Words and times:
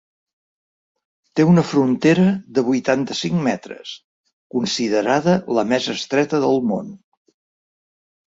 Té 1.39 1.43
una 1.49 1.63
frontera 1.71 2.23
de 2.57 2.63
vuitanta-cinc 2.69 3.37
metres, 3.49 3.91
considerada 4.55 5.35
la 5.59 5.67
més 5.73 5.91
estreta 5.95 6.41
del 6.47 6.61
món. 6.73 6.91